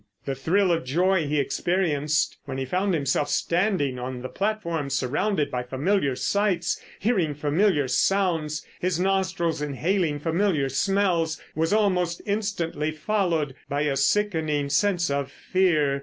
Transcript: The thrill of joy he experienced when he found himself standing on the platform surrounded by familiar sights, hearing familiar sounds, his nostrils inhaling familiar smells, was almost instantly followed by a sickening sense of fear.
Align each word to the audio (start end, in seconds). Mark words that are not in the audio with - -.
The 0.25 0.33
thrill 0.33 0.71
of 0.71 0.83
joy 0.83 1.27
he 1.27 1.37
experienced 1.39 2.37
when 2.45 2.57
he 2.57 2.65
found 2.65 2.95
himself 2.95 3.29
standing 3.29 3.99
on 3.99 4.23
the 4.23 4.29
platform 4.29 4.89
surrounded 4.89 5.51
by 5.51 5.61
familiar 5.61 6.15
sights, 6.15 6.81
hearing 6.99 7.35
familiar 7.35 7.87
sounds, 7.87 8.65
his 8.79 8.99
nostrils 8.99 9.61
inhaling 9.61 10.17
familiar 10.17 10.69
smells, 10.69 11.39
was 11.53 11.71
almost 11.71 12.19
instantly 12.25 12.89
followed 12.89 13.53
by 13.69 13.81
a 13.81 13.95
sickening 13.95 14.71
sense 14.71 15.11
of 15.11 15.31
fear. 15.31 15.99